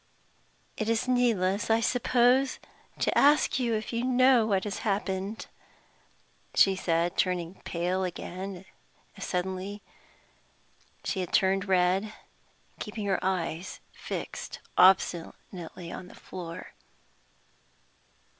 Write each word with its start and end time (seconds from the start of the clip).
"It 0.77 0.89
is 0.89 1.07
needless, 1.07 1.69
I 1.69 1.79
suppose, 1.79 2.57
to 2.97 3.15
ask 3.15 3.59
you 3.59 3.75
if 3.75 3.93
you 3.93 4.03
know 4.03 4.47
what 4.47 4.63
has 4.63 4.79
happened," 4.79 5.45
she 6.55 6.75
said, 6.75 7.15
turning 7.15 7.61
pale 7.65 8.03
again 8.03 8.65
as 9.15 9.25
suddenly 9.27 9.83
as 11.03 11.11
she 11.11 11.19
had 11.19 11.31
turned 11.31 11.65
red, 11.67 12.01
and 12.05 12.13
keeping 12.79 13.05
her 13.05 13.23
eyes 13.23 13.79
fixed 13.91 14.57
obstinately 14.75 15.91
on 15.91 16.07
the 16.07 16.15
floor. 16.15 16.73